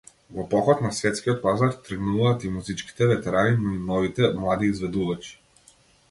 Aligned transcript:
Во 0.35 0.43
поход 0.51 0.79
на 0.83 0.89
светскиот 0.99 1.41
пазар 1.41 1.75
тргнуваат 1.89 2.45
и 2.49 2.53
музичките 2.53 3.09
ветерани, 3.11 3.51
но 3.65 3.75
и 3.75 3.83
новите, 3.91 4.31
млади 4.39 4.71
изведувачи. 4.71 5.35